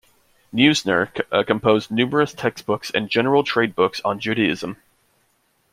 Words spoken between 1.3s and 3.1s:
composed numerous textbooks and